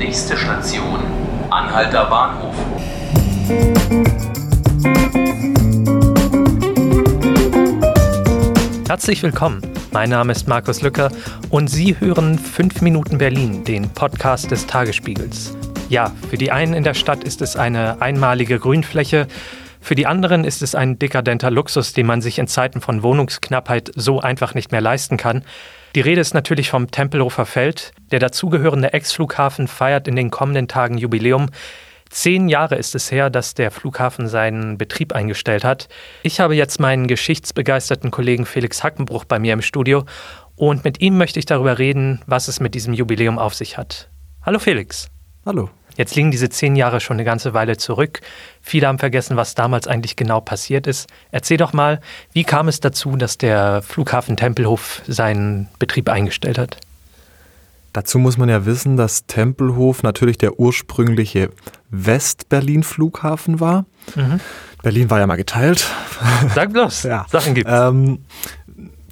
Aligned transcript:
Nächste 0.00 0.34
Station, 0.34 0.98
Anhalter 1.50 2.06
Bahnhof. 2.06 2.54
Herzlich 8.88 9.22
willkommen. 9.22 9.60
Mein 9.92 10.08
Name 10.08 10.32
ist 10.32 10.48
Markus 10.48 10.80
Lücker 10.80 11.10
und 11.50 11.68
Sie 11.68 12.00
hören 12.00 12.38
5 12.38 12.80
Minuten 12.80 13.18
Berlin, 13.18 13.62
den 13.64 13.90
Podcast 13.90 14.50
des 14.50 14.66
Tagesspiegels. 14.66 15.54
Ja, 15.90 16.10
für 16.30 16.38
die 16.38 16.50
einen 16.50 16.72
in 16.72 16.82
der 16.82 16.94
Stadt 16.94 17.22
ist 17.22 17.42
es 17.42 17.56
eine 17.56 18.00
einmalige 18.00 18.58
Grünfläche, 18.58 19.26
für 19.80 19.94
die 19.94 20.06
anderen 20.06 20.44
ist 20.44 20.62
es 20.62 20.74
ein 20.74 20.98
dekadenter 20.98 21.50
Luxus, 21.50 21.92
den 21.92 22.06
man 22.06 22.20
sich 22.20 22.38
in 22.38 22.46
Zeiten 22.46 22.80
von 22.80 23.02
Wohnungsknappheit 23.02 23.90
so 23.94 24.20
einfach 24.20 24.54
nicht 24.54 24.72
mehr 24.72 24.80
leisten 24.80 25.16
kann. 25.16 25.44
Die 25.94 26.00
Rede 26.00 26.20
ist 26.20 26.34
natürlich 26.34 26.70
vom 26.70 26.90
Tempelhofer 26.90 27.46
Feld. 27.46 27.92
Der 28.12 28.20
dazugehörende 28.20 28.92
Ex-Flughafen 28.92 29.66
feiert 29.66 30.06
in 30.06 30.16
den 30.16 30.30
kommenden 30.30 30.68
Tagen 30.68 30.98
Jubiläum. 30.98 31.48
Zehn 32.10 32.48
Jahre 32.48 32.74
ist 32.74 32.94
es 32.94 33.10
her, 33.10 33.30
dass 33.30 33.54
der 33.54 33.70
Flughafen 33.70 34.28
seinen 34.28 34.78
Betrieb 34.78 35.12
eingestellt 35.14 35.64
hat. 35.64 35.88
Ich 36.22 36.40
habe 36.40 36.56
jetzt 36.56 36.80
meinen 36.80 37.06
geschichtsbegeisterten 37.06 38.10
Kollegen 38.10 38.46
Felix 38.46 38.82
Hackenbruch 38.82 39.24
bei 39.24 39.38
mir 39.38 39.52
im 39.52 39.62
Studio 39.62 40.04
und 40.56 40.84
mit 40.84 41.00
ihm 41.00 41.16
möchte 41.16 41.38
ich 41.38 41.46
darüber 41.46 41.78
reden, 41.78 42.20
was 42.26 42.48
es 42.48 42.60
mit 42.60 42.74
diesem 42.74 42.94
Jubiläum 42.94 43.38
auf 43.38 43.54
sich 43.54 43.78
hat. 43.78 44.10
Hallo 44.42 44.58
Felix. 44.58 45.08
Hallo. 45.46 45.70
Jetzt 46.00 46.14
liegen 46.16 46.30
diese 46.30 46.48
zehn 46.48 46.76
Jahre 46.76 46.98
schon 46.98 47.16
eine 47.16 47.24
ganze 47.24 47.52
Weile 47.52 47.76
zurück. 47.76 48.22
Viele 48.62 48.86
haben 48.86 48.98
vergessen, 48.98 49.36
was 49.36 49.54
damals 49.54 49.86
eigentlich 49.86 50.16
genau 50.16 50.40
passiert 50.40 50.86
ist. 50.86 51.10
Erzähl 51.30 51.58
doch 51.58 51.74
mal, 51.74 52.00
wie 52.32 52.42
kam 52.42 52.68
es 52.68 52.80
dazu, 52.80 53.16
dass 53.16 53.36
der 53.36 53.82
Flughafen 53.82 54.38
Tempelhof 54.38 55.02
seinen 55.06 55.68
Betrieb 55.78 56.08
eingestellt 56.08 56.56
hat? 56.56 56.78
Dazu 57.92 58.18
muss 58.18 58.38
man 58.38 58.48
ja 58.48 58.64
wissen, 58.64 58.96
dass 58.96 59.26
Tempelhof 59.26 60.02
natürlich 60.02 60.38
der 60.38 60.58
ursprüngliche 60.58 61.50
West-Berlin-Flughafen 61.90 63.60
war. 63.60 63.84
Mhm. 64.16 64.40
Berlin 64.82 65.10
war 65.10 65.18
ja 65.18 65.26
mal 65.26 65.36
geteilt. 65.36 65.86
Sag 66.54 66.72
bloß, 66.72 67.02
ja. 67.02 67.26
Sachen 67.28 67.52
gibt's. 67.52 67.70
Ähm, 67.70 68.24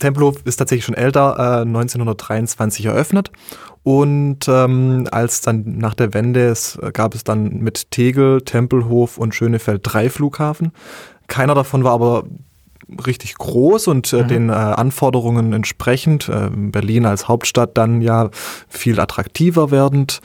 Tempelhof 0.01 0.37
ist 0.47 0.57
tatsächlich 0.57 0.87
schon 0.87 0.95
älter, 0.95 1.37
äh, 1.39 1.67
1923 1.67 2.87
eröffnet 2.87 3.31
und 3.89 4.41
ähm, 4.49 5.09
als 5.11 5.41
dann 5.41 5.79
nach 5.79 5.95
der 5.95 6.13
Wende 6.13 6.47
es 6.47 6.77
äh, 6.77 6.93
gab 6.93 7.15
es 7.15 7.25
dann 7.25 7.61
mit 7.61 7.91
Tegel, 7.91 8.43
Tempelhof 8.43 9.17
und 9.17 9.35
Schönefeld 9.35 9.81
drei 9.83 10.11
Flughafen. 10.11 10.73
Keiner 11.27 11.55
davon 11.55 11.85
war 11.85 11.93
aber 11.93 12.25
richtig 13.07 13.37
groß 13.37 13.89
und 13.89 14.13
äh, 14.13 14.25
mhm. 14.25 14.29
den 14.29 14.49
äh, 14.51 14.53
Anforderungen 14.53 15.55
entsprechend. 15.55 16.29
Äh, 16.29 16.51
Berlin 16.53 17.07
als 17.07 17.29
Hauptstadt 17.29 17.79
dann 17.79 18.03
ja 18.03 18.29
viel 18.69 19.01
attraktiver 19.01 19.71
werdend 19.71 20.21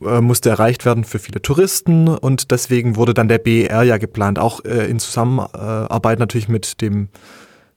äh, 0.00 0.20
musste 0.20 0.50
erreicht 0.50 0.84
werden 0.84 1.02
für 1.02 1.18
viele 1.18 1.42
Touristen 1.42 2.06
und 2.06 2.52
deswegen 2.52 2.94
wurde 2.94 3.12
dann 3.12 3.26
der 3.26 3.38
BER 3.38 3.82
ja 3.82 3.96
geplant, 3.96 4.38
auch 4.38 4.64
äh, 4.64 4.88
in 4.88 5.00
Zusammenarbeit 5.00 6.20
natürlich 6.20 6.48
mit 6.48 6.80
dem 6.80 7.08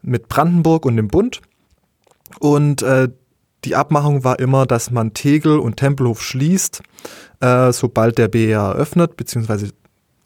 mit 0.03 0.29
Brandenburg 0.29 0.85
und 0.85 0.95
dem 0.95 1.07
Bund. 1.07 1.41
Und 2.39 2.85
die 3.65 3.75
Abmachung 3.75 4.23
war 4.23 4.39
immer, 4.39 4.65
dass 4.65 4.91
man 4.91 5.13
Tegel 5.13 5.59
und 5.59 5.77
Tempelhof 5.77 6.21
schließt, 6.21 6.81
äh, 7.41 7.71
sobald 7.71 8.17
der 8.17 8.27
BER 8.27 8.61
eröffnet, 8.61 9.17
beziehungsweise 9.17 9.71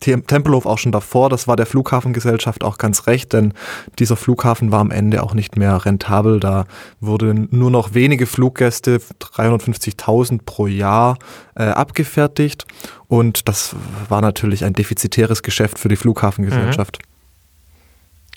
Tempelhof 0.02 0.66
auch 0.66 0.80
schon 0.80 0.92
davor. 0.92 1.30
Das 1.30 1.48
war 1.48 1.56
der 1.56 1.66
Flughafengesellschaft 1.66 2.64
auch 2.64 2.78
ganz 2.78 3.08
recht, 3.08 3.34
denn 3.34 3.54
dieser 4.00 4.16
Flughafen 4.16 4.72
war 4.72 4.80
am 4.80 4.92
Ende 4.92 5.24
auch 5.24 5.34
nicht 5.34 5.58
mehr 5.58 5.86
rentabel. 5.86 6.40
Da 6.40 6.66
wurden 7.00 7.48
nur 7.52 7.72
noch 7.72 7.94
wenige 7.94 8.26
Fluggäste, 8.26 9.00
350.000 9.20 10.40
pro 10.44 10.68
Jahr, 10.68 11.18
äh, 11.56 11.64
abgefertigt. 11.64 12.66
Und 13.08 13.48
das 13.48 13.76
war 14.10 14.22
natürlich 14.22 14.66
ein 14.66 14.74
defizitäres 14.74 15.44
Geschäft 15.44 15.78
für 15.78 15.90
die 15.90 15.96
Flughafengesellschaft. 15.96 17.00
Mhm. 17.00 17.12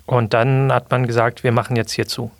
Und 0.06 0.34
dann 0.34 0.70
hat 0.70 0.90
man 0.90 1.07
gesagt, 1.07 1.45
wir 1.45 1.52
machen 1.52 1.77
jetzt 1.77 1.92
hier 1.92 2.07
zu. 2.07 2.30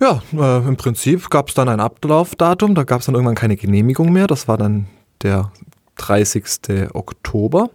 Ja, 0.00 0.22
äh, 0.32 0.68
im 0.68 0.76
Prinzip 0.76 1.30
gab 1.30 1.48
es 1.48 1.54
dann 1.54 1.68
ein 1.68 1.80
Ablaufdatum, 1.80 2.74
da 2.74 2.84
gab 2.84 3.00
es 3.00 3.06
dann 3.06 3.14
irgendwann 3.14 3.34
keine 3.34 3.56
Genehmigung 3.56 4.12
mehr. 4.12 4.26
Das 4.26 4.46
war 4.46 4.58
dann 4.58 4.86
der 5.22 5.52
30. 5.96 6.90
Oktober, 6.92 7.70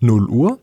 0 0.00 0.28
Uhr. 0.28 0.58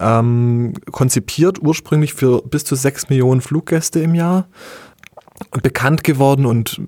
Ähm, 0.00 0.72
konzipiert 0.90 1.58
ursprünglich 1.60 2.14
für 2.14 2.40
bis 2.40 2.64
zu 2.64 2.76
sechs 2.76 3.10
Millionen 3.10 3.42
Fluggäste 3.42 4.00
im 4.00 4.14
Jahr 4.14 4.46
bekannt 5.50 6.04
geworden 6.04 6.46
und 6.46 6.80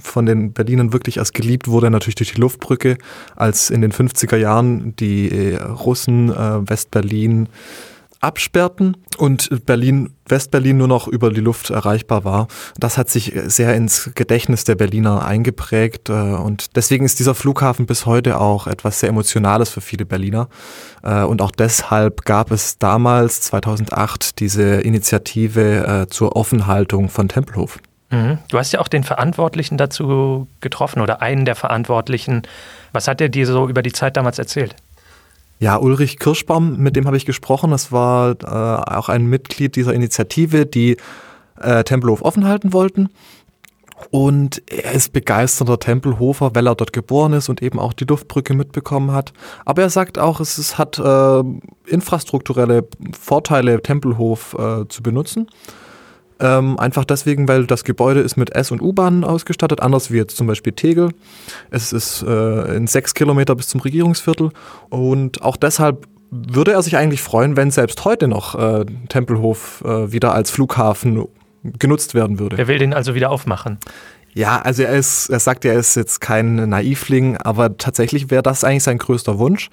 von 0.00 0.26
den 0.26 0.52
Berlinern 0.52 0.92
wirklich 0.92 1.18
erst 1.18 1.34
geliebt 1.34 1.68
wurde 1.68 1.90
natürlich 1.90 2.14
durch 2.16 2.32
die 2.32 2.40
Luftbrücke, 2.40 2.96
als 3.36 3.70
in 3.70 3.80
den 3.80 3.92
50er 3.92 4.36
Jahren 4.36 4.94
die 4.96 5.30
äh, 5.30 5.56
Russen 5.56 6.30
äh, 6.30 6.68
Westberlin 6.68 7.48
absperrten 8.20 8.96
und 9.18 9.66
Berlin, 9.66 10.14
Westberlin 10.26 10.78
nur 10.78 10.88
noch 10.88 11.08
über 11.08 11.30
die 11.30 11.42
Luft 11.42 11.68
erreichbar 11.68 12.24
war. 12.24 12.48
Das 12.78 12.96
hat 12.96 13.10
sich 13.10 13.34
sehr 13.46 13.74
ins 13.74 14.12
Gedächtnis 14.14 14.64
der 14.64 14.76
Berliner 14.76 15.26
eingeprägt 15.26 16.08
äh, 16.08 16.12
und 16.12 16.74
deswegen 16.76 17.04
ist 17.04 17.18
dieser 17.18 17.34
Flughafen 17.34 17.84
bis 17.84 18.06
heute 18.06 18.40
auch 18.40 18.66
etwas 18.66 19.00
sehr 19.00 19.10
Emotionales 19.10 19.68
für 19.68 19.82
viele 19.82 20.06
Berliner. 20.06 20.48
Äh, 21.02 21.24
und 21.24 21.42
auch 21.42 21.50
deshalb 21.50 22.24
gab 22.24 22.50
es 22.50 22.78
damals, 22.78 23.42
2008, 23.42 24.38
diese 24.40 24.80
Initiative 24.80 26.06
zur 26.08 26.36
Offenhaltung 26.36 27.08
von 27.10 27.28
Tempelhof. 27.28 27.78
Mhm. 28.14 28.38
Du 28.48 28.58
hast 28.58 28.72
ja 28.72 28.80
auch 28.80 28.88
den 28.88 29.02
Verantwortlichen 29.02 29.76
dazu 29.76 30.46
getroffen 30.60 31.00
oder 31.00 31.20
einen 31.20 31.44
der 31.44 31.56
Verantwortlichen. 31.56 32.42
Was 32.92 33.08
hat 33.08 33.20
er 33.20 33.28
dir 33.28 33.46
so 33.46 33.68
über 33.68 33.82
die 33.82 33.92
Zeit 33.92 34.16
damals 34.16 34.38
erzählt? 34.38 34.76
Ja, 35.58 35.76
Ulrich 35.76 36.18
Kirschbaum, 36.18 36.78
mit 36.78 36.96
dem 36.96 37.06
habe 37.06 37.16
ich 37.16 37.26
gesprochen. 37.26 37.70
Das 37.70 37.90
war 37.90 38.32
äh, 38.42 38.90
auch 38.96 39.08
ein 39.08 39.26
Mitglied 39.26 39.76
dieser 39.76 39.94
Initiative, 39.94 40.66
die 40.66 40.96
äh, 41.60 41.84
Tempelhof 41.84 42.22
offen 42.22 42.46
halten 42.46 42.72
wollten. 42.72 43.08
Und 44.10 44.62
er 44.70 44.92
ist 44.92 45.12
begeisterter 45.12 45.78
Tempelhofer, 45.78 46.54
weil 46.54 46.66
er 46.66 46.74
dort 46.74 46.92
geboren 46.92 47.32
ist 47.32 47.48
und 47.48 47.62
eben 47.62 47.78
auch 47.78 47.92
die 47.92 48.04
Luftbrücke 48.04 48.52
mitbekommen 48.52 49.12
hat. 49.12 49.32
Aber 49.64 49.82
er 49.82 49.90
sagt 49.90 50.18
auch, 50.18 50.40
es, 50.40 50.58
es 50.58 50.78
hat 50.78 50.98
äh, 50.98 51.42
infrastrukturelle 51.86 52.86
Vorteile, 53.18 53.80
Tempelhof 53.80 54.54
äh, 54.58 54.88
zu 54.88 55.02
benutzen. 55.02 55.48
Ähm, 56.40 56.78
einfach 56.78 57.04
deswegen, 57.04 57.46
weil 57.46 57.66
das 57.66 57.84
Gebäude 57.84 58.20
ist 58.20 58.36
mit 58.36 58.54
S- 58.54 58.70
und 58.70 58.82
U-Bahnen 58.82 59.24
ausgestattet, 59.24 59.80
anders 59.80 60.10
wie 60.10 60.16
jetzt 60.16 60.36
zum 60.36 60.46
Beispiel 60.46 60.72
Tegel. 60.72 61.10
Es 61.70 61.92
ist 61.92 62.22
äh, 62.22 62.76
in 62.76 62.86
sechs 62.86 63.14
Kilometer 63.14 63.54
bis 63.54 63.68
zum 63.68 63.80
Regierungsviertel 63.80 64.50
und 64.90 65.42
auch 65.42 65.56
deshalb 65.56 66.08
würde 66.30 66.72
er 66.72 66.82
sich 66.82 66.96
eigentlich 66.96 67.22
freuen, 67.22 67.56
wenn 67.56 67.70
selbst 67.70 68.04
heute 68.04 68.26
noch 68.26 68.56
äh, 68.56 68.84
Tempelhof 69.08 69.82
äh, 69.86 70.10
wieder 70.10 70.34
als 70.34 70.50
Flughafen 70.50 71.28
genutzt 71.62 72.14
werden 72.14 72.38
würde. 72.38 72.58
Er 72.58 72.66
will 72.66 72.78
den 72.78 72.92
also 72.92 73.14
wieder 73.14 73.30
aufmachen. 73.30 73.78
Ja, 74.32 74.60
also 74.60 74.82
er 74.82 74.94
ist, 74.94 75.28
er 75.28 75.38
sagt, 75.38 75.64
er 75.64 75.74
ist 75.74 75.94
jetzt 75.94 76.20
kein 76.20 76.68
Naivling, 76.68 77.36
aber 77.36 77.78
tatsächlich 77.78 78.30
wäre 78.30 78.42
das 78.42 78.64
eigentlich 78.64 78.82
sein 78.82 78.98
größter 78.98 79.38
Wunsch. 79.38 79.70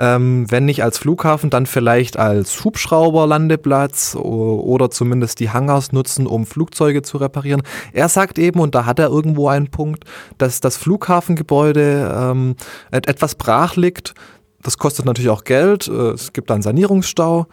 Ähm, 0.00 0.46
wenn 0.48 0.64
nicht 0.64 0.82
als 0.82 0.96
Flughafen, 0.96 1.50
dann 1.50 1.66
vielleicht 1.66 2.18
als 2.18 2.64
Hubschrauberlandeplatz 2.64 4.16
oder 4.16 4.90
zumindest 4.90 5.40
die 5.40 5.50
Hangars 5.50 5.92
nutzen, 5.92 6.26
um 6.26 6.46
Flugzeuge 6.46 7.02
zu 7.02 7.18
reparieren. 7.18 7.62
Er 7.92 8.08
sagt 8.08 8.38
eben, 8.38 8.60
und 8.60 8.74
da 8.74 8.86
hat 8.86 8.98
er 8.98 9.08
irgendwo 9.08 9.48
einen 9.48 9.68
Punkt, 9.68 10.04
dass 10.38 10.60
das 10.60 10.78
Flughafengebäude 10.78 12.12
ähm, 12.18 12.56
etwas 12.90 13.34
brach 13.34 13.76
liegt. 13.76 14.14
Das 14.62 14.78
kostet 14.78 15.06
natürlich 15.06 15.30
auch 15.30 15.44
Geld. 15.44 15.88
Äh, 15.88 16.12
es 16.12 16.32
gibt 16.32 16.50
einen 16.50 16.62
Sanierungsstau. 16.62 17.46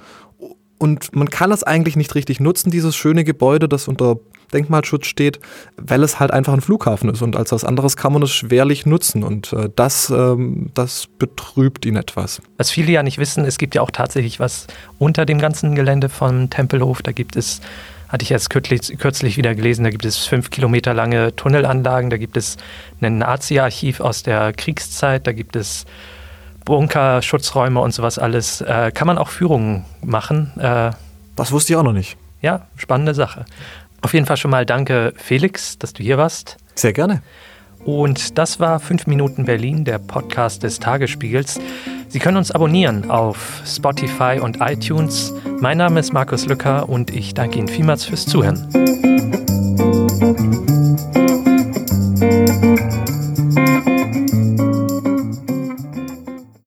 Und 0.78 1.16
man 1.16 1.30
kann 1.30 1.52
es 1.52 1.64
eigentlich 1.64 1.96
nicht 1.96 2.14
richtig 2.16 2.40
nutzen, 2.40 2.70
dieses 2.70 2.96
schöne 2.96 3.24
Gebäude, 3.24 3.68
das 3.68 3.88
unter 3.88 4.18
Denkmalschutz 4.54 5.08
steht, 5.08 5.40
weil 5.76 6.04
es 6.04 6.20
halt 6.20 6.32
einfach 6.32 6.54
ein 6.54 6.62
Flughafen 6.62 7.10
ist 7.10 7.22
und 7.22 7.36
als 7.36 7.52
was 7.52 7.64
anderes 7.64 7.98
kann 7.98 8.14
man 8.14 8.22
es 8.24 8.32
schwerlich 8.32 8.86
nutzen 8.86 9.24
und 9.24 9.54
äh, 9.54 9.70
das, 9.76 10.10
ähm, 10.10 10.70
das 10.74 11.08
betrübt 11.20 11.86
ihn 11.86 11.96
etwas. 11.96 12.42
Was 12.58 12.72
viele 12.72 12.92
ja 12.92 13.04
nicht 13.04 13.18
wissen, 13.18 13.46
es 13.46 13.58
gibt 13.58 13.76
ja 13.76 13.82
auch 13.82 13.92
tatsächlich 13.92 14.40
was 14.40 14.68
unter 15.00 15.26
dem 15.26 15.40
ganzen 15.40 15.76
Gelände 15.76 16.10
von 16.10 16.50
Tempelhof. 16.50 17.02
Da 17.02 17.12
gibt 17.12 17.36
es, 17.36 17.62
hatte 18.08 18.24
ich 18.24 18.30
jetzt 18.30 18.50
kürzlich, 18.50 18.98
kürzlich 18.98 19.38
wieder 19.38 19.54
gelesen, 19.54 19.84
da 19.84 19.90
gibt 19.90 20.06
es 20.06 20.26
fünf 20.26 20.50
Kilometer 20.50 20.94
lange 20.94 21.36
Tunnelanlagen, 21.36 22.10
da 22.10 22.18
gibt 22.18 22.38
es 22.38 22.58
ein 23.02 23.18
Nazi-Archiv 23.18 24.00
aus 24.00 24.24
der 24.24 24.54
Kriegszeit, 24.54 25.28
da 25.28 25.34
gibt 25.34 25.56
es 25.56 25.86
Bunker, 26.68 27.22
Schutzräume 27.22 27.80
und 27.80 27.94
sowas 27.94 28.20
alles. 28.20 28.60
Äh, 28.60 28.92
kann 28.94 29.08
man 29.08 29.18
auch 29.18 29.30
Führungen 29.30 29.86
machen. 30.04 30.52
Äh, 30.60 30.92
das 31.38 31.54
wusste 31.54 31.72
ich 31.72 31.78
auch 31.78 31.84
noch 31.84 31.94
nicht. 31.94 32.18
Ja, 32.42 32.68
spannende 32.76 33.14
Sache. 33.14 33.46
Auf 34.02 34.14
jeden 34.14 34.26
Fall 34.26 34.36
schon 34.36 34.52
mal 34.52 34.66
danke, 34.66 35.14
Felix, 35.16 35.80
dass 35.80 35.94
du 35.94 36.04
hier 36.04 36.18
warst. 36.18 36.58
Sehr 36.76 36.92
gerne. 36.92 37.22
Und 37.86 38.38
das 38.38 38.60
war 38.60 38.82
5 38.82 39.08
Minuten 39.08 39.46
Berlin, 39.46 39.86
der 39.86 39.98
Podcast 39.98 40.64
des 40.64 40.80
Tagesspiegels. 40.80 41.58
Sie 42.10 42.20
können 42.20 42.36
uns 42.36 42.52
abonnieren 42.52 43.10
auf 43.10 43.62
Spotify 43.66 44.38
und 44.42 44.58
iTunes. 44.60 45.34
Mein 45.62 45.78
Name 45.78 46.02
ist 46.02 46.12
Markus 46.12 46.48
Lücker 46.48 46.90
und 46.90 47.16
ich 47.16 47.34
danke 47.34 47.60
Ihnen 47.60 47.70
vielmals 47.70 48.04
fürs 48.04 48.26
Zuhören. 48.26 48.68